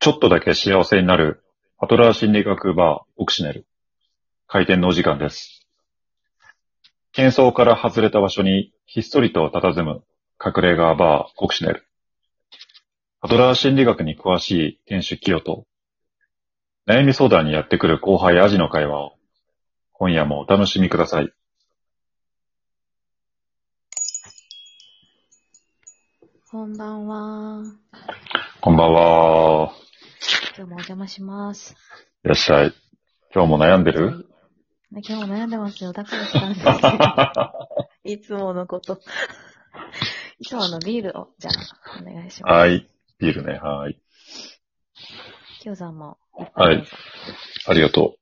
[0.00, 1.44] ちょっとだけ幸せになる、
[1.78, 3.66] アトラー心理学バー、オクシネル。
[4.46, 5.68] 開店のお時間です。
[7.14, 10.02] 喧騒から外れた場所にひっそりと佇む
[10.42, 11.84] 隠れ家バー、オクシネル。
[13.20, 15.66] アトラー心理学に詳しい店主清と、
[16.86, 19.12] 悩み相談にやってくる後輩アジの会話を、
[19.92, 21.30] 今夜もお楽しみください。
[26.50, 27.62] こんばんは。
[28.62, 29.79] こんばんは。
[30.60, 31.74] 今日もお邪魔します。
[32.22, 32.74] いらっしゃい。
[33.34, 34.26] 今日も悩んでる？
[34.92, 35.94] 今日も悩んでますよ。
[35.94, 37.68] だから来たんですよ。
[38.04, 39.00] いつものこと。
[40.38, 42.52] いつものビールを、じゃあ、お願いします。
[42.52, 42.90] はい。
[43.18, 43.58] ビールね。
[43.58, 43.98] はい。
[45.62, 46.84] きょうさんもいっぱい。
[47.66, 48.18] ありがと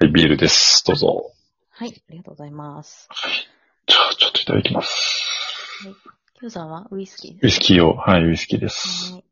[0.00, 0.04] う。
[0.04, 0.84] はい、ビールです。
[0.84, 1.30] どうぞ。
[1.70, 3.08] はい、ありがとうございます。
[3.86, 5.28] じゃあ、ちょっといただきます。
[6.40, 9.12] きょうさんはウイスキーウイスキーを、はい、ウイスキーです。
[9.12, 9.24] はい。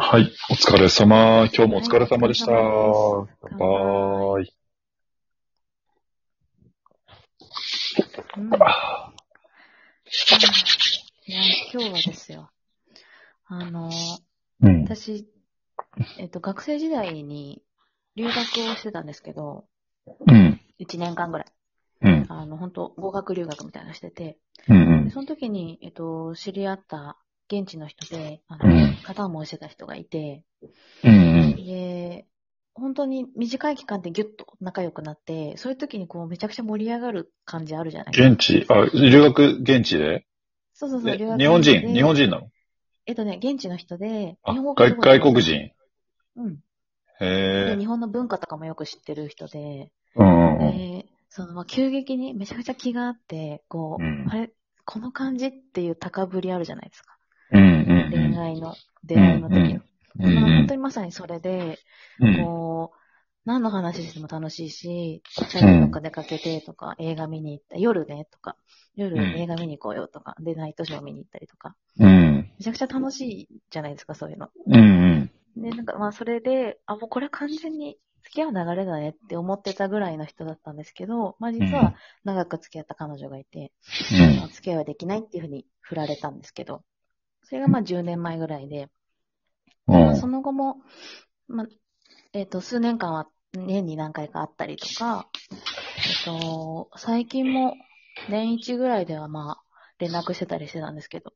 [0.00, 1.48] はい、お疲れ様。
[1.52, 2.52] 今日もお疲れ様でした。
[2.52, 4.54] はい。
[8.38, 9.12] うん、あ
[11.26, 11.40] いや、
[11.74, 12.48] 今日はですよ。
[13.48, 13.90] あの、
[14.62, 14.84] うん。
[14.84, 15.26] 私、
[16.16, 17.60] えっと、学生時代に
[18.14, 19.64] 留学をしてたんですけど、
[20.06, 20.60] うん。
[20.78, 21.46] 1年間ぐらい。
[22.02, 22.26] うん。
[22.28, 25.04] あの、本当語学留学みたいなのしてて、うん。
[25.06, 27.18] でその時に、えっと、知り合った
[27.50, 28.96] 現地の人で、あの、うん。
[29.02, 30.44] 片思いしてた人がいて、
[31.04, 31.56] うん。
[31.56, 32.26] で、
[32.74, 38.30] 本当に短い期間でギュッと仲良くなって、そういう時にこうめちゃくちゃ盛り上がる感じあるじゃないですか。
[38.32, 40.26] 現地、あ、留学現地で？
[40.74, 41.80] そうそうそう、え留学日本人？
[41.80, 42.50] で日本人なの？
[43.06, 45.72] えっとね、現地の人で、あ日本語外外国人？
[46.36, 46.52] うん。
[47.20, 47.76] へえで、。
[47.76, 54.50] 日本の文化とかもよく知ってる人で、うんうんで、その、まあ、急激にめちゃくちゃ気があって、こう、うんあれ、
[54.84, 55.46] この感じ？
[55.46, 57.17] っていう高ぶりあるじゃないですか。
[58.40, 59.80] 愛の、出会いの時の。
[59.80, 59.88] うん
[60.20, 61.78] まあ本当にまさにそれで、
[62.20, 62.36] うん。
[62.36, 62.98] こう、
[63.44, 68.56] 何の話しても楽しいし、二人でどっか出かけてとか、映画見に行った、夜ねとか、
[68.96, 72.50] 夜うん映画見に行こうよとか、で、ナイトショー見に行ったりとか、うん。
[72.58, 74.50] めちゃくちゃ楽しいじゃないですか、そういうの。
[74.66, 74.80] うんう
[75.60, 75.62] ん。
[75.62, 83.72] で、なんかまあそれで、あ、もうこれ完全に付き合う流れだねって思ってたぐらいの人だったんですけど、まあ実は長く付き合った彼女がいて、
[84.38, 86.82] まあ付き合いはできないっていうふうに振られたんですけど、
[87.48, 88.88] それがまあ10年前ぐらいで、
[89.86, 90.16] うん。
[90.16, 90.82] その後も、
[91.48, 91.66] まあ、
[92.34, 97.74] えっ、と、数年間は年に何回かあったりとか、えっ、と、最近も
[98.28, 99.62] 年一ぐらいではまあ、
[99.98, 101.32] 連絡してたりしてたんですけど、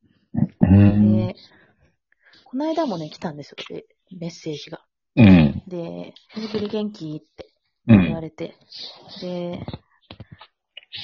[0.61, 1.17] うん。
[1.17, 1.35] で、
[2.45, 3.87] この間もね、来たんですよ、で、
[4.19, 4.85] メッセージが。
[5.17, 5.63] うん。
[5.67, 7.23] で、久しぶり元気？
[7.25, 7.49] って
[7.89, 8.05] うん。
[8.05, 8.55] 言われて、
[9.23, 9.65] で、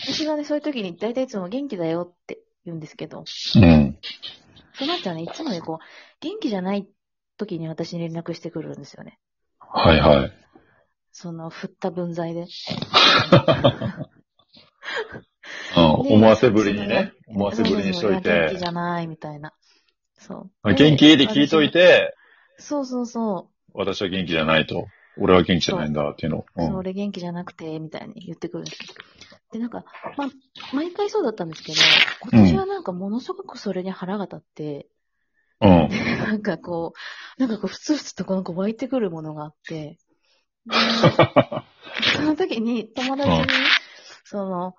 [0.04, 3.24] 私がね、そういう時に大体いつも元気だよって言うんですけど、
[3.56, 3.98] うん。
[4.78, 5.84] その人はね、いつもね、こう、
[6.20, 6.88] 元気じゃない
[7.36, 9.18] 時に私に連絡してくるんですよね。
[9.58, 10.32] はいはい。
[11.12, 12.42] その、振った分際で。
[12.42, 12.46] うん
[16.04, 17.12] で思わせぶりにね。
[17.26, 18.64] 思わせぶりにしといそうそうそうや元気てじ。
[18.64, 19.52] ゃない、みたいな。
[20.16, 20.50] そう。
[20.62, 22.14] あ元気で聞いといて、
[22.56, 24.86] そうそうそ私は元気じゃないと。
[25.18, 26.44] 俺は元気じゃないんだっていうの
[26.76, 28.86] 俺元気じゃなくて、みたいに言ってくるんですよ。
[29.52, 29.84] で、なんか、
[30.16, 30.28] まあ、
[30.74, 31.78] 毎回そうだったんですけど、
[32.30, 34.88] 今年はなんかものすごくそれに腹が立って、
[35.60, 35.70] うん。
[35.70, 35.88] うん。
[35.90, 36.92] なんかこ
[37.38, 39.98] う、なんかこう、ふつふつとなんか湧いてくるものがあって、
[40.66, 40.74] で
[42.16, 43.46] その時に友達に、うん
[44.24, 44.74] その、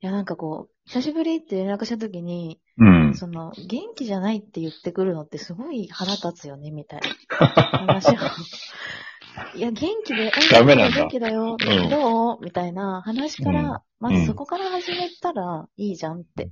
[0.00, 3.14] いやなんかこう、久しぶりって連絡した時に、うん。
[3.14, 8.14] その、元気じゃないって言ってくるのってすごい腹立つよね、みたいな話を。
[9.54, 12.44] いや、元気で、え ダメなんだ元気だよ、うんどう？
[12.44, 16.50] みたいな話から、うんまずそこから始めたらいいじゃんって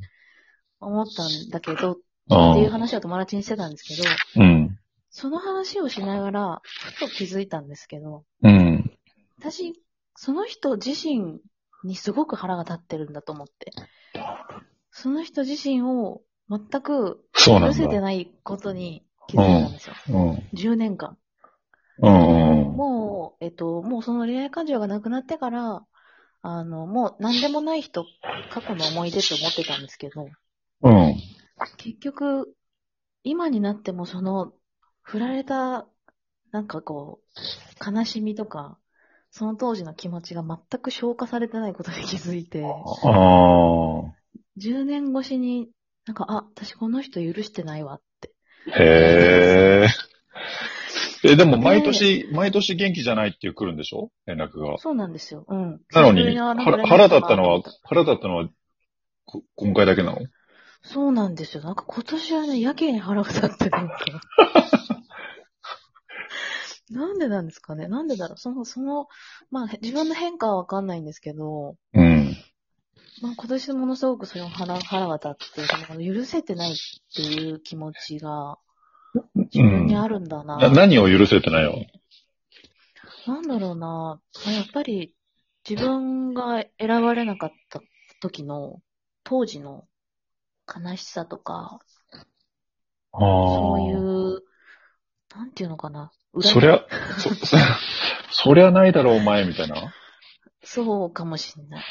[0.80, 4.78] 思ったんだけど、うんっていう話を友達にしてたんですけど、うん。
[5.10, 8.90] その話をしながら、ふと気づいたんですけど、うん。
[9.38, 9.74] 私、
[10.14, 11.40] その人自身
[11.84, 13.72] にすごく腹が立ってるんだと思って。
[14.90, 17.76] その人自身を全くそうなんだ。
[17.76, 19.94] 許せてないことに気づいたんですよ。
[20.08, 20.48] うん。
[20.54, 21.18] 10年間。
[21.98, 25.84] もう、えっと、もうその恋愛感情がなくなってから、
[26.42, 28.04] あの、もう何でもない人、
[28.50, 30.26] 過去の思い出って思ってたんですけど、
[30.82, 31.14] うん。
[31.76, 32.54] 結局、
[33.22, 34.52] 今になってもその、
[35.02, 35.86] 振られた、
[36.50, 37.20] なんかこ
[37.86, 38.78] う、悲しみとか、
[39.30, 44.12] その当時の気持ちが全く消化されてないことに気づいて、ああ。
[44.56, 45.70] 10年越しに、
[46.06, 48.32] なんか、あ、私この人許してないわって。
[48.78, 49.51] へ
[51.32, 51.34] え。
[51.34, 54.10] え、でも毎年、毎年元気じゃないって来るんでしょ？
[54.26, 54.78] 連絡が。
[54.78, 55.44] そうなんですよ。
[55.48, 55.80] うん。
[55.92, 58.48] なのに、腹立ったのはが、腹立ったのは、
[59.24, 60.18] こ今回だけなの？
[60.82, 61.62] そうなんですよ。
[61.62, 63.96] なんか今年はね、やけに腹が立ってなんか。
[66.90, 67.88] なんでなんですかね？
[67.88, 68.36] なんでだろう？
[68.36, 69.06] その、その、
[69.50, 72.36] まあ自分の変化はわかんないんですけど、うん。
[73.22, 75.32] まあ今年ものすごくそれを腹腹が立っ
[75.96, 76.76] て、許せてないっ
[77.14, 78.58] ていう気持ちが
[79.34, 80.58] 自分にあるんだな。
[80.58, 81.84] な何を許せてないの
[83.26, 84.20] なんだろうな。
[84.44, 85.14] まあやっぱり
[85.68, 87.80] 自分が選ばれなかった
[88.20, 88.80] 時の
[89.24, 89.86] 当時の
[90.66, 91.80] 悲しさとか、
[93.12, 93.98] あそういあ。
[93.98, 94.44] う、
[95.34, 96.12] なんていうのかな。
[96.40, 96.84] そりゃ、
[97.18, 97.56] そ、そ
[98.30, 99.92] そりゃないだろ、お前、みたいな。
[100.64, 101.84] そうかもしんない。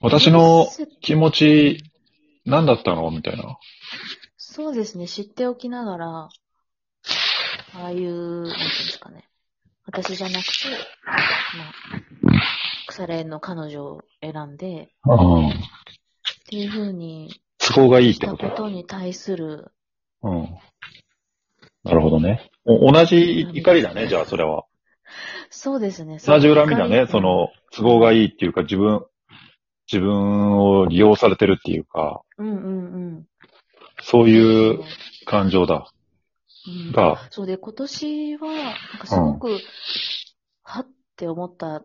[0.00, 0.66] 私の
[1.00, 1.82] 気持ち、
[2.46, 3.10] 何だったの？
[3.10, 3.58] みたいな。
[4.36, 5.06] そうですね。
[5.06, 6.30] 知っておきながら、あ
[7.74, 9.28] あいう、なんていうんですかね。
[9.84, 10.50] 私じゃなくて、
[11.04, 12.42] まあ、
[12.86, 15.48] 腐れ縁の彼女を選んで、うん。
[15.48, 15.52] っ
[16.48, 19.72] ていう風に都合がいいっしてたここととに対する、
[20.22, 20.48] うん。
[21.84, 22.50] なるほどね。
[22.64, 24.64] お同じ怒りだね、じゃあ、それは。
[25.50, 26.18] そうですね。
[26.26, 27.06] 同じ恨みだね。
[27.06, 29.04] その、都合がいいっていうか、自分、
[29.90, 33.26] 自分を利用されてるっていうか、うんうんうん。
[34.02, 34.80] そういう
[35.24, 35.90] 感情だ。
[36.68, 39.58] うんが、そうで、今年は、なんかすごく、
[40.64, 40.86] はっ
[41.16, 41.84] て思った、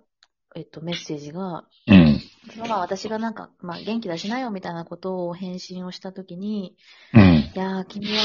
[0.55, 2.19] えっと、メッセージが、うん。
[2.67, 6.75] まあ私がなんか、まあ元気出しなよみたいなことを返信をしたときに、
[7.13, 7.21] うん。
[7.21, 8.23] いやー、君は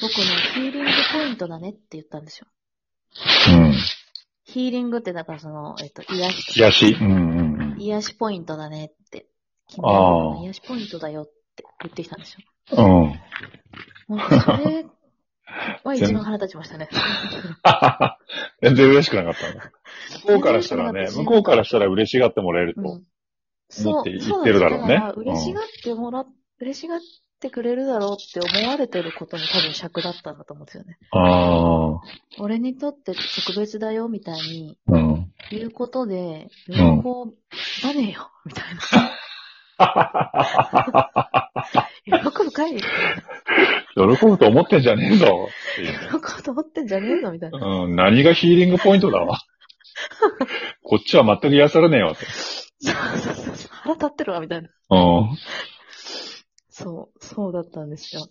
[0.00, 2.46] 僕のヒーリングポイントだねって言ったんですよ。
[3.48, 3.74] うん。
[4.44, 6.58] ヒーリングってだからその、えっと、癒しとか。
[6.60, 6.96] 癒し。
[7.00, 7.61] うんうんうん。
[7.78, 9.26] 癒しポイントだねって。
[9.68, 12.38] 君は癒しポイントだよって言ってきたんですよ。
[12.78, 12.86] うん。
[14.08, 14.86] もうそれ
[15.84, 16.88] は一番腹立ちましたね。
[18.62, 19.60] 全然嬉しくなかったの。
[20.26, 22.82] 向こうからしたらね、向こうからしたら嬉しがってもらえると。
[22.82, 23.04] うん
[23.80, 26.26] 思って言ってるだろうねだから嬉しがってもら、
[26.60, 27.00] 嬉しがっ
[27.40, 30.98] てくれるだろうって思われてることも多分尺だったんだと思うんですよね。
[31.10, 32.00] ああ。
[32.38, 35.21] 俺にとって特別だよみたいにうん。
[35.50, 38.80] 言うことで、喜んばねえよみたいな。
[42.04, 42.82] 喜ぶかい喜
[44.26, 45.48] ぶと思ってんじゃねえぞ。
[45.76, 47.58] 喜ぶと思ってんじゃねえぞみたいな。
[47.58, 49.38] うん、何がヒーリングポイントだわ。
[50.82, 52.14] こっちは全く癒されねえわ。
[53.70, 54.68] 腹立ってるわみたいな。
[54.90, 54.96] う
[55.32, 55.36] ん。
[56.68, 58.26] そう、そうだったんですよ。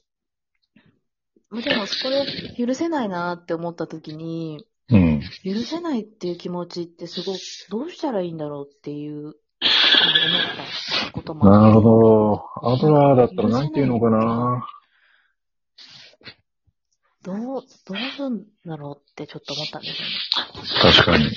[1.50, 2.26] まあでも、それ
[2.58, 5.22] 許せないなって思った時に、うん。
[5.44, 7.40] 許せないっていう気持ちってすごく、
[7.70, 9.36] どうしたらいいんだろうっていう、思っ
[11.06, 12.46] たこともなるほど。
[12.64, 14.68] アドラーだったら何て言うのかな。
[17.24, 17.64] どう、どう
[18.16, 20.16] すんだろうってちょっと思ったんですよね。
[20.94, 21.30] 確かに。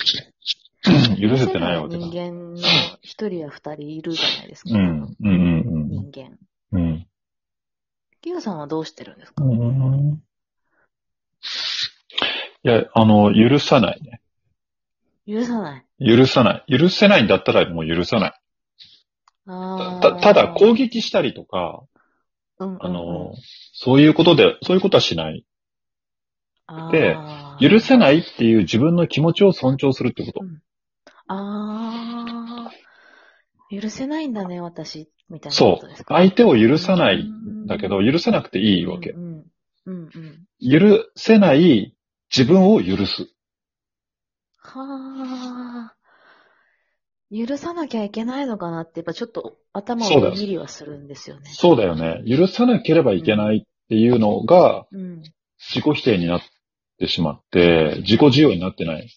[1.21, 2.11] 許せてないわけだ人。
[2.11, 2.61] 間の
[3.03, 4.71] 一人や二人いるじゃないですか。
[4.71, 5.17] うん。
[5.21, 6.39] うんうん人間。
[6.73, 6.81] うん。
[6.81, 7.07] うん。
[8.23, 9.45] キヨさんはどうしてるんですか？
[9.45, 10.23] うん
[12.65, 14.21] いや、あの、許さないね。
[15.27, 15.85] 許さない。
[16.05, 16.79] 許さない。
[16.79, 18.33] 許せないんだったらもう許さない。
[19.47, 21.83] あーたただ、攻撃したりとか、
[22.59, 23.35] うんうんうんあの、
[23.73, 25.45] そういうことで、そういうことはしない。
[26.93, 27.15] で
[27.61, 30.41] 許せないっていう自分の気持ちを尊重するってこと。
[31.29, 32.71] ああ、
[33.71, 36.05] 許せないんだね、私、みたいなそうことです。
[36.05, 36.15] か？
[36.15, 39.19] 相手を許さないんだけど、許せなくていいわけう。
[39.19, 39.45] んうん。
[39.87, 40.71] うんうん。
[40.71, 41.94] 許せない
[42.37, 43.29] 自分を許す。
[44.59, 45.95] はあ。
[47.31, 51.51] 許さなきゃいけないのかなって、やっぱちょっと頭をビリはするんですよね。
[51.53, 52.23] そうだよね。
[52.29, 55.23] 許さなければいけないっていうのがうん。
[55.59, 56.43] 自己否定になっ
[56.99, 59.09] てしまって、自己需要になってない。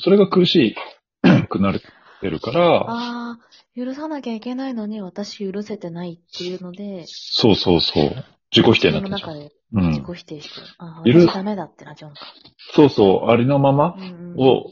[0.00, 0.76] それが苦し
[1.50, 1.80] くなっ
[2.20, 3.38] てるから、ああ、
[3.76, 8.24] 許さなきゃいけないのに私許せてないっていうので、そうそうそう。
[8.52, 9.88] 自己否定になってるうん。
[9.90, 10.66] 自己否定してる。
[10.78, 12.26] あ私ダメだってなっちゃうのか。
[12.74, 13.30] そうそう。
[13.30, 13.96] ありのまま
[14.36, 14.70] を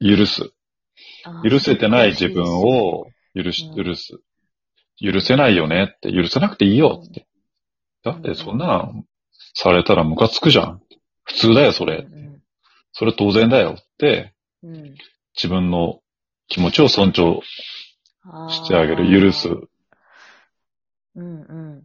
[0.00, 0.52] 許す。
[1.48, 4.20] 許せてない自分を許し、うん許す。
[5.02, 7.26] 許せないよねって、許せなくていいよって。
[8.02, 9.04] だってそんなん
[9.54, 10.82] されたらムカつくじゃん。
[11.24, 12.06] 普通だよ、それ。
[12.10, 12.20] うん
[12.92, 14.34] それ当然だよって、
[15.34, 16.00] 自分の
[16.48, 17.40] 気持ちを尊重
[18.50, 19.48] してあげる、許す。
[19.48, 21.84] うんうん。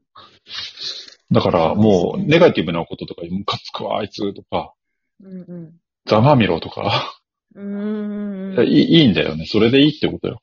[1.35, 4.73] だからもうネガティブなこととか、ムカつくわ、あいつとか、
[5.21, 5.73] うんうん。
[6.07, 7.13] ざまみろとか、
[7.53, 8.67] うーん。
[8.67, 9.45] いいいいんだよね。
[9.45, 10.39] それでいいってことよ。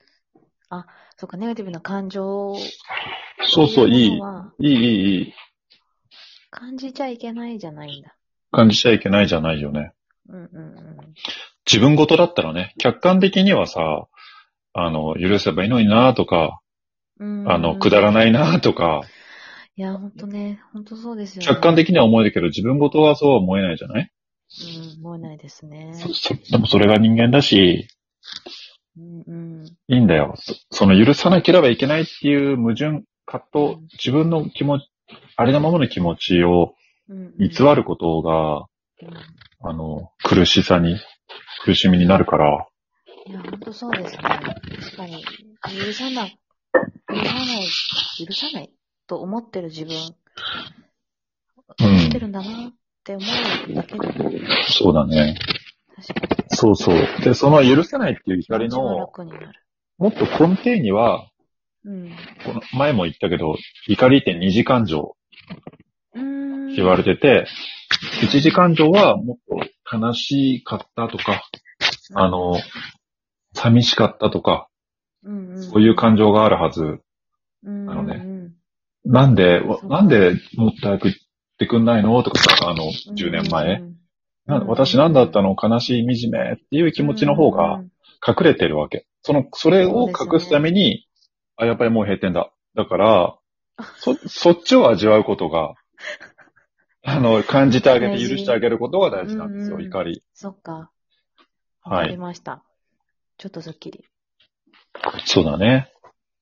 [1.22, 2.56] そうか、ネガティブな感情
[3.44, 4.20] そうそう、いい
[4.58, 5.34] いい、いい、いい。
[6.50, 8.16] 感じちゃいけないじゃないんだ。
[8.50, 9.92] 感じちゃいけないじゃないよね。
[10.28, 10.96] うんうんうん。
[11.64, 14.08] 自分ごとだったらね、客観的にはさ、
[14.74, 16.60] あの、許せばいいのになとか、
[17.20, 18.14] うんあの、くだらい。
[18.14, 19.02] ないなとか、
[19.74, 21.46] いや、ほんとね、ほんとそうですよね。
[21.46, 24.12] 客観的には思えるけど、自分ごとはそうは思えないじゃない、
[24.98, 25.92] うん、思えないですね。
[25.94, 27.88] そそでもそれが人間だし、
[28.98, 29.66] うんうん。
[29.88, 30.34] いいんだよ。
[30.36, 34.88] そその許さなければいけないっていう矛盾、葛藤、自分の気持ち、
[35.36, 36.74] ありのままの気持ちを
[37.08, 38.66] うんうん偽ることが、
[39.02, 39.16] うん
[39.64, 40.98] あの、苦しさに、
[41.64, 42.66] 苦しみになるから、
[43.26, 44.22] いや、ほんとそうですね。
[44.22, 47.68] 確かに、許さな、許さない、
[48.26, 48.70] 許さない
[49.06, 50.82] と思ってる自分、うん
[51.80, 52.72] 思ってるんだなっ
[53.04, 54.14] て思うだけでも、
[54.68, 55.36] そうだね。
[56.48, 56.96] そうそう。
[57.24, 59.32] で、その許せないっていう怒り気持ちはの。
[59.98, 61.28] もっと根底には、
[61.84, 62.10] うん。
[62.44, 63.56] この前も言ったけど、
[63.88, 65.16] 怒りって二次感情。
[66.14, 67.46] って言われてて、
[68.22, 69.36] 一次感情はもっ
[69.90, 71.42] と悲しかったとか、
[72.14, 72.58] あの、
[73.54, 74.68] 寂しかったとか、
[75.24, 77.00] うんうん、そういう感情があるはず。
[77.64, 78.31] うん、あのねうん
[79.04, 81.14] なんで、なんでもっと早く言っ
[81.58, 82.22] てくんないの？
[82.22, 83.80] とかさ、あの、うん、10年前。
[83.80, 83.92] うん
[84.44, 85.54] な私なんだったの？
[85.60, 87.80] 悲しい惨めっていう気持ちの方が
[88.26, 89.06] 隠れてるわけ。
[89.22, 91.06] その、それを隠すために、
[91.56, 92.52] あ、やっぱりもう閉店だ。
[92.74, 93.38] だから、
[93.98, 95.74] そ、そっちを味わうことが、
[97.04, 100.22] あの、感じてあげて許してあげることが大事なんですよ、うんうん怒り。
[100.34, 100.72] そっか。
[100.72, 100.90] はい
[101.84, 102.62] わかりました。
[103.38, 104.04] ちょっとスッキリ。
[105.24, 105.90] そうだね。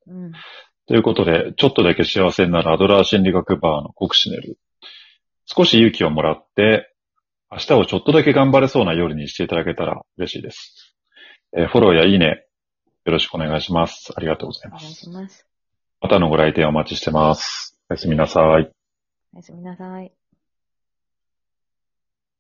[0.07, 0.33] うん。
[0.91, 4.59] ということで、ちょっとだけ幸せになるアドラー心理学バーのコクシネル。
[5.47, 6.93] 少し勇気をもらって、
[7.49, 10.97] 明日をちょっとだけ頑張れそうな夜にしていただけたら嬉しいです。
[11.57, 12.45] えーフォローやいいね、
[13.05, 14.13] よろしくお願いします。
[14.17, 15.01] ありがとうございお願います。
[15.03, 15.47] します。
[16.01, 17.79] またのご来店お待ちしてます。
[17.89, 18.73] おやすみなさい。
[19.33, 20.20] おやすみなさい。